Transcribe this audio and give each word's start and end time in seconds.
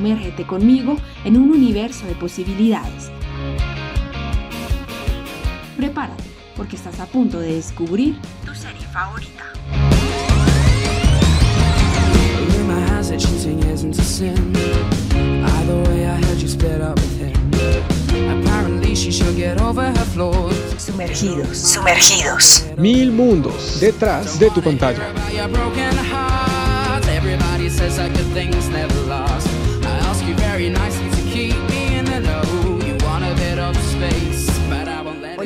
sumérgete 0.00 0.46
conmigo 0.46 0.96
en 1.24 1.36
un 1.36 1.50
universo 1.50 2.06
de 2.06 2.14
posibilidades. 2.14 3.10
Prepárate, 5.76 6.24
porque 6.56 6.76
estás 6.76 6.98
a 7.00 7.06
punto 7.06 7.38
de 7.38 7.56
descubrir 7.56 8.16
tu 8.46 8.54
serie 8.54 8.86
favorita. 8.86 9.44
Sumergidos, 20.78 21.58
sumergidos. 21.58 22.64
Mil 22.78 23.12
mundos 23.12 23.80
detrás 23.80 24.40
de 24.40 24.50
tu 24.50 24.62
pantalla. 24.62 25.12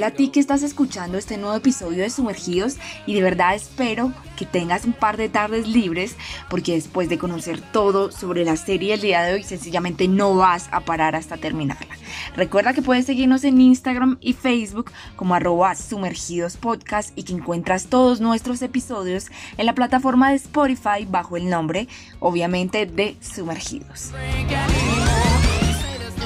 A 0.05 0.11
ti 0.11 0.29
que 0.29 0.39
estás 0.39 0.63
escuchando 0.63 1.17
este 1.17 1.39
nuevo 1.39 1.57
episodio 1.57 2.03
de 2.03 2.11
Sumergidos 2.11 2.77
y 3.07 3.15
de 3.15 3.23
verdad 3.23 3.55
espero 3.55 4.13
que 4.37 4.45
tengas 4.45 4.85
un 4.85 4.93
par 4.93 5.17
de 5.17 5.30
tardes 5.30 5.67
libres 5.67 6.15
porque 6.51 6.75
después 6.75 7.09
de 7.09 7.17
conocer 7.17 7.63
todo 7.73 8.13
sobre 8.13 8.45
la 8.45 8.57
serie 8.57 8.93
el 8.93 9.01
día 9.01 9.23
de 9.23 9.33
hoy 9.33 9.43
sencillamente 9.45 10.07
no 10.07 10.37
vas 10.37 10.69
a 10.73 10.80
parar 10.80 11.17
hasta 11.17 11.39
terminarla. 11.39 11.97
Recuerda 12.37 12.75
que 12.75 12.83
puedes 12.83 13.07
seguirnos 13.07 13.45
en 13.45 13.59
Instagram 13.59 14.19
y 14.21 14.35
Facebook 14.35 14.93
como 15.17 15.35
arroba 15.35 15.75
sumergidos 15.75 16.59
podcast 16.59 17.16
y 17.16 17.23
que 17.23 17.33
encuentras 17.33 17.87
todos 17.87 18.21
nuestros 18.21 18.61
episodios 18.61 19.29
en 19.57 19.65
la 19.65 19.75
plataforma 19.75 20.29
de 20.29 20.37
Spotify 20.37 21.07
bajo 21.09 21.39
el 21.39 21.49
nombre 21.49 21.89
obviamente 22.21 22.85
de 22.85 23.16
Sumergidos. 23.23 24.11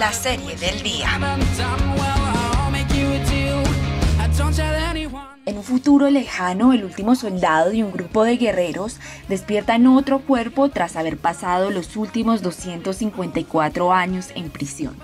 La 0.01 0.13
serie 0.13 0.57
del 0.57 0.83
día. 0.83 1.09
En 5.47 5.57
un 5.57 5.65
futuro 5.65 6.09
lejano, 6.11 6.73
el 6.73 6.85
último 6.85 7.17
soldado 7.17 7.71
de 7.71 7.83
un 7.83 7.91
grupo 7.91 8.23
de 8.23 8.37
guerreros 8.37 9.01
despierta 9.29 9.75
en 9.75 9.89
otro 9.89 10.21
cuerpo 10.21 10.69
tras 10.69 10.95
haber 10.95 11.17
pasado 11.17 11.71
los 11.71 11.97
últimos 11.97 12.41
254 12.41 13.93
años 13.93 14.31
en 14.37 14.49
prisión. 14.49 14.95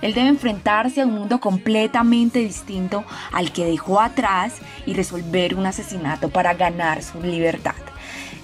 Él 0.00 0.14
debe 0.14 0.28
enfrentarse 0.28 1.00
a 1.00 1.06
un 1.06 1.14
mundo 1.14 1.40
completamente 1.40 2.38
distinto 2.38 3.02
al 3.32 3.52
que 3.52 3.64
dejó 3.64 4.00
atrás 4.00 4.54
y 4.86 4.94
resolver 4.94 5.56
un 5.56 5.66
asesinato 5.66 6.28
para 6.28 6.54
ganar 6.54 7.02
su 7.02 7.20
libertad. 7.20 7.74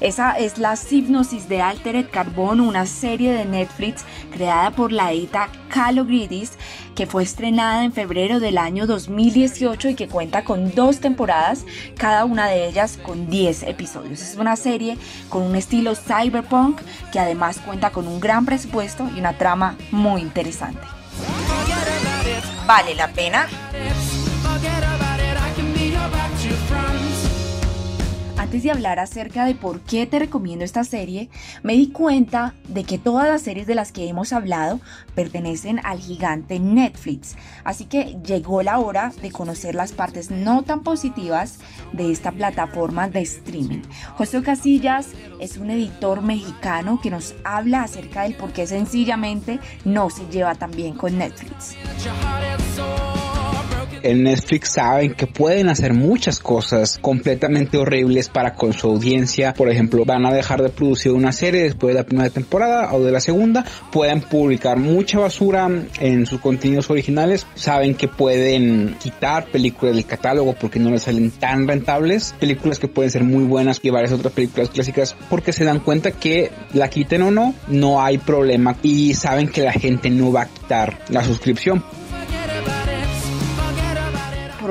Esa 0.01 0.33
es 0.33 0.57
la 0.57 0.79
hipnosis 0.91 1.47
de 1.49 1.61
Altered 1.61 2.09
Carbon, 2.11 2.61
una 2.61 2.87
serie 2.87 3.33
de 3.33 3.45
Netflix 3.45 4.05
creada 4.33 4.71
por 4.71 4.93
la 4.93 5.13
edita 5.13 5.51
Calo 5.69 6.07
Gridis, 6.07 6.53
que 6.95 7.07
fue 7.07 7.23
estrenada 7.23 7.85
en 7.85 7.93
febrero 7.93 8.41
del 8.41 8.57
año 8.57 8.87
2018 8.87 9.91
y 9.91 9.95
que 9.95 10.09
cuenta 10.09 10.43
con 10.43 10.75
dos 10.75 11.01
temporadas, 11.01 11.67
cada 11.99 12.25
una 12.25 12.47
de 12.49 12.67
ellas 12.67 12.99
con 13.03 13.29
10 13.29 13.65
episodios. 13.65 14.23
Es 14.23 14.37
una 14.37 14.57
serie 14.57 14.97
con 15.29 15.43
un 15.43 15.55
estilo 15.55 15.95
cyberpunk 15.95 16.81
que 17.13 17.21
además 17.21 17.59
cuenta 17.59 17.91
con 17.91 18.09
un 18.09 18.21
gran 18.21 18.47
presupuesto 18.47 19.07
y 19.15 19.21
una 19.21 19.37
trama 19.37 19.77
muy 19.91 20.23
interesante. 20.23 20.81
¿Vale 22.67 22.95
la 22.95 23.09
pena? 23.09 23.49
Antes 28.51 28.65
de 28.65 28.73
hablar 28.73 28.99
acerca 28.99 29.45
de 29.45 29.55
por 29.55 29.81
qué 29.83 30.09
te 30.09 30.19
recomiendo 30.19 30.65
esta 30.65 30.83
serie, 30.83 31.29
me 31.63 31.75
di 31.75 31.93
cuenta 31.93 32.57
de 32.67 32.83
que 32.83 32.99
todas 32.99 33.29
las 33.29 33.43
series 33.43 33.69
de 33.69 33.77
las 33.77 33.93
que 33.93 34.09
hemos 34.09 34.33
hablado 34.33 34.81
pertenecen 35.15 35.79
al 35.85 36.01
gigante 36.01 36.59
Netflix, 36.59 37.37
así 37.63 37.85
que 37.85 38.19
llegó 38.27 38.65
la 38.65 38.81
hora 38.81 39.13
de 39.23 39.31
conocer 39.31 39.77
las 39.77 39.93
partes 39.93 40.33
no 40.33 40.65
tan 40.65 40.81
positivas 40.81 41.59
de 41.93 42.11
esta 42.11 42.33
plataforma 42.33 43.09
de 43.09 43.21
streaming. 43.21 43.83
José 44.17 44.43
Casillas 44.43 45.11
es 45.39 45.57
un 45.57 45.71
editor 45.71 46.21
mexicano 46.21 46.99
que 47.01 47.11
nos 47.11 47.37
habla 47.45 47.85
acerca 47.85 48.25
del 48.25 48.35
por 48.35 48.53
qué 48.53 48.67
sencillamente 48.67 49.61
no 49.85 50.11
se 50.11 50.27
lleva 50.27 50.57
tan 50.57 50.73
bien 50.73 50.95
con 50.95 51.17
Netflix 51.17 51.77
en 54.03 54.25
Netflix 54.25 54.71
saben 54.71 55.15
que 55.15 55.27
pueden 55.27 55.69
hacer 55.69 55.95
muchas 55.95 56.39
cosas 56.39 56.99
completamente 57.01 57.79
horribles 57.79 58.29
para 58.29 58.55
con 58.55 58.73
su 58.73 58.89
audiencia. 58.89 59.55
Por 59.55 59.69
ejemplo, 59.69 60.05
van 60.05 60.27
a 60.27 60.33
dejar 60.33 60.63
de 60.63 60.69
producir 60.71 61.13
una 61.13 61.33
serie 61.33 61.63
después 61.63 61.95
de 61.95 62.01
la 62.01 62.07
primera 62.07 62.31
temporada 62.31 62.93
o 62.93 63.03
de 63.03 63.13
la 63.13 63.21
segunda. 63.21 63.65
Pueden 63.93 64.21
publicar 64.21 64.79
mucha 64.79 65.19
basura 65.19 65.69
en 66.01 66.27
sus 66.27 66.41
contenidos 66.41 66.91
originales. 66.91 67.47
Saben 67.55 67.95
que 67.95 68.09
pueden 68.09 68.97
quitar 69.01 69.47
películas 69.47 69.95
del 69.95 70.07
catálogo 70.07 70.55
porque 70.55 70.79
no 70.79 70.91
les 70.91 71.03
salen 71.03 71.31
tan 71.31 71.67
rentables. 71.67 72.35
Películas 72.39 72.79
que 72.79 72.89
pueden 72.89 73.11
ser 73.11 73.25
muy 73.25 73.45
buenas 73.45 73.81
y 73.83 73.91
varias 73.91 74.13
otras 74.13 74.33
películas 74.33 74.71
clásicas 74.71 75.17
porque 75.29 75.53
se 75.53 75.65
dan 75.65 75.81
cuenta 75.81 76.13
que 76.13 76.51
la 76.73 76.89
quiten 76.89 77.23
o 77.23 77.31
no, 77.31 77.55
no 77.69 78.03
hay 78.03 78.19
problema 78.19 78.77
y 78.83 79.15
saben 79.15 79.49
que 79.49 79.63
la 79.63 79.73
gente 79.73 80.11
no 80.11 80.33
va 80.33 80.43
a 80.43 80.47
quitar 80.47 80.99
la 81.09 81.25
suscripción 81.25 81.83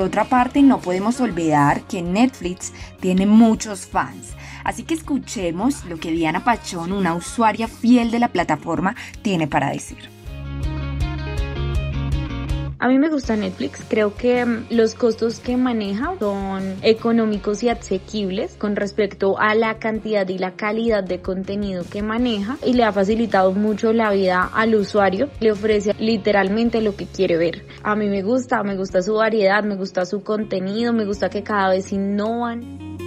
por 0.00 0.06
otra 0.06 0.24
parte, 0.24 0.62
no 0.62 0.80
podemos 0.80 1.20
olvidar 1.20 1.82
que 1.82 2.00
Netflix 2.00 2.72
tiene 3.00 3.26
muchos 3.26 3.80
fans. 3.80 4.30
Así 4.64 4.82
que 4.82 4.94
escuchemos 4.94 5.84
lo 5.84 5.98
que 5.98 6.10
Diana 6.10 6.42
Pachón, 6.42 6.92
una 6.92 7.12
usuaria 7.12 7.68
fiel 7.68 8.10
de 8.10 8.18
la 8.18 8.28
plataforma, 8.28 8.96
tiene 9.20 9.46
para 9.46 9.68
decir. 9.68 10.19
A 12.82 12.88
mí 12.88 12.98
me 12.98 13.10
gusta 13.10 13.36
Netflix, 13.36 13.84
creo 13.86 14.14
que 14.14 14.42
mm, 14.42 14.68
los 14.70 14.94
costos 14.94 15.38
que 15.38 15.58
maneja 15.58 16.14
son 16.18 16.76
económicos 16.80 17.62
y 17.62 17.68
asequibles 17.68 18.54
con 18.56 18.74
respecto 18.74 19.38
a 19.38 19.54
la 19.54 19.78
cantidad 19.78 20.26
y 20.26 20.38
la 20.38 20.52
calidad 20.52 21.04
de 21.04 21.20
contenido 21.20 21.84
que 21.84 22.02
maneja 22.02 22.56
y 22.64 22.72
le 22.72 22.84
ha 22.84 22.92
facilitado 22.92 23.52
mucho 23.52 23.92
la 23.92 24.10
vida 24.12 24.50
al 24.54 24.74
usuario, 24.74 25.28
le 25.40 25.52
ofrece 25.52 25.94
literalmente 25.98 26.80
lo 26.80 26.96
que 26.96 27.04
quiere 27.04 27.36
ver. 27.36 27.66
A 27.82 27.94
mí 27.96 28.06
me 28.06 28.22
gusta, 28.22 28.62
me 28.62 28.76
gusta 28.76 29.02
su 29.02 29.12
variedad, 29.12 29.62
me 29.62 29.76
gusta 29.76 30.06
su 30.06 30.22
contenido, 30.22 30.94
me 30.94 31.04
gusta 31.04 31.28
que 31.28 31.42
cada 31.42 31.68
vez 31.68 31.92
innovan. 31.92 32.99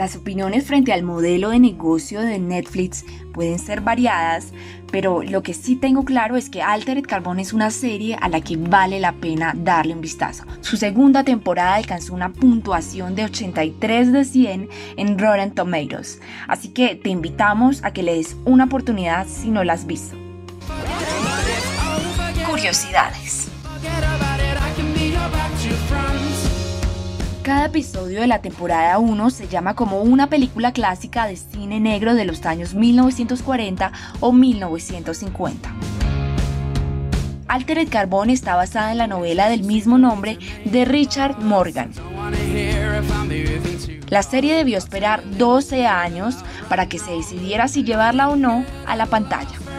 Las 0.00 0.16
opiniones 0.16 0.64
frente 0.64 0.94
al 0.94 1.02
modelo 1.02 1.50
de 1.50 1.58
negocio 1.58 2.22
de 2.22 2.38
Netflix 2.38 3.04
pueden 3.34 3.58
ser 3.58 3.82
variadas, 3.82 4.54
pero 4.90 5.22
lo 5.22 5.42
que 5.42 5.52
sí 5.52 5.76
tengo 5.76 6.06
claro 6.06 6.38
es 6.38 6.48
que 6.48 6.62
Altered 6.62 7.04
Carbon 7.04 7.38
es 7.38 7.52
una 7.52 7.70
serie 7.70 8.16
a 8.18 8.30
la 8.30 8.40
que 8.40 8.56
vale 8.56 8.98
la 8.98 9.12
pena 9.12 9.52
darle 9.54 9.92
un 9.92 10.00
vistazo. 10.00 10.44
Su 10.62 10.78
segunda 10.78 11.22
temporada 11.22 11.74
alcanzó 11.74 12.14
una 12.14 12.32
puntuación 12.32 13.14
de 13.14 13.24
83 13.24 14.10
de 14.10 14.24
100 14.24 14.68
en 14.96 15.18
Rotten 15.18 15.50
Tomatoes, 15.50 16.22
así 16.48 16.68
que 16.68 16.94
te 16.94 17.10
invitamos 17.10 17.84
a 17.84 17.92
que 17.92 18.02
le 18.02 18.14
des 18.14 18.38
una 18.46 18.64
oportunidad 18.64 19.26
si 19.28 19.50
no 19.50 19.64
la 19.64 19.74
has 19.74 19.86
visto. 19.86 20.16
Curiosidades. 22.48 23.48
Cada 27.50 27.66
episodio 27.66 28.20
de 28.20 28.28
la 28.28 28.42
temporada 28.42 29.00
1 29.00 29.30
se 29.30 29.48
llama 29.48 29.74
como 29.74 30.02
una 30.02 30.28
película 30.28 30.72
clásica 30.72 31.26
de 31.26 31.34
cine 31.34 31.80
negro 31.80 32.14
de 32.14 32.24
los 32.24 32.46
años 32.46 32.74
1940 32.74 33.90
o 34.20 34.30
1950. 34.30 35.74
Altered 37.48 37.88
Carbon 37.88 38.30
está 38.30 38.54
basada 38.54 38.92
en 38.92 38.98
la 38.98 39.08
novela 39.08 39.48
del 39.48 39.64
mismo 39.64 39.98
nombre 39.98 40.38
de 40.64 40.84
Richard 40.84 41.40
Morgan. 41.40 41.90
La 44.10 44.22
serie 44.22 44.54
debió 44.54 44.78
esperar 44.78 45.28
12 45.36 45.88
años 45.88 46.36
para 46.68 46.88
que 46.88 47.00
se 47.00 47.10
decidiera 47.10 47.66
si 47.66 47.82
llevarla 47.82 48.28
o 48.28 48.36
no 48.36 48.64
a 48.86 48.94
la 48.94 49.06
pantalla. 49.06 49.69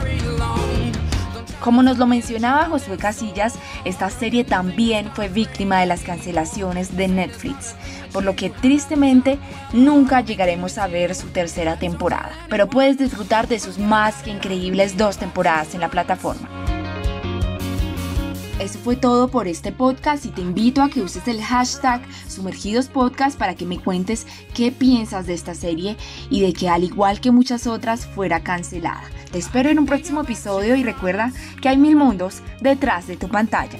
Como 1.61 1.83
nos 1.83 1.99
lo 1.99 2.07
mencionaba 2.07 2.65
Josué 2.65 2.97
Casillas, 2.97 3.53
esta 3.85 4.09
serie 4.09 4.43
también 4.43 5.11
fue 5.13 5.29
víctima 5.29 5.79
de 5.79 5.85
las 5.85 6.01
cancelaciones 6.01 6.97
de 6.97 7.07
Netflix, 7.07 7.75
por 8.11 8.23
lo 8.23 8.35
que 8.35 8.49
tristemente 8.49 9.37
nunca 9.71 10.21
llegaremos 10.21 10.79
a 10.79 10.87
ver 10.87 11.13
su 11.13 11.27
tercera 11.27 11.77
temporada, 11.77 12.31
pero 12.49 12.67
puedes 12.67 12.97
disfrutar 12.97 13.47
de 13.47 13.59
sus 13.59 13.77
más 13.77 14.23
que 14.23 14.31
increíbles 14.31 14.97
dos 14.97 15.17
temporadas 15.17 15.75
en 15.75 15.81
la 15.81 15.89
plataforma. 15.89 16.49
Eso 18.61 18.77
fue 18.77 18.95
todo 18.95 19.27
por 19.27 19.47
este 19.47 19.71
podcast 19.71 20.23
y 20.23 20.29
te 20.29 20.41
invito 20.41 20.83
a 20.83 20.89
que 20.91 21.01
uses 21.01 21.27
el 21.27 21.41
hashtag 21.41 21.99
Sumergidos 22.27 22.89
Podcast 22.89 23.35
para 23.35 23.55
que 23.55 23.65
me 23.65 23.79
cuentes 23.79 24.27
qué 24.53 24.71
piensas 24.71 25.25
de 25.25 25.33
esta 25.33 25.55
serie 25.55 25.97
y 26.29 26.41
de 26.41 26.53
que 26.53 26.69
al 26.69 26.83
igual 26.83 27.21
que 27.21 27.31
muchas 27.31 27.65
otras 27.65 28.05
fuera 28.05 28.43
cancelada. 28.43 29.01
Te 29.31 29.39
espero 29.39 29.71
en 29.71 29.79
un 29.79 29.87
próximo 29.87 30.21
episodio 30.21 30.75
y 30.75 30.83
recuerda 30.83 31.33
que 31.59 31.69
hay 31.69 31.77
mil 31.77 31.95
mundos 31.95 32.43
detrás 32.61 33.07
de 33.07 33.17
tu 33.17 33.29
pantalla. 33.29 33.79